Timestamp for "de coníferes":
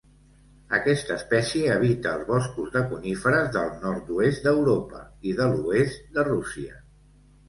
2.75-3.51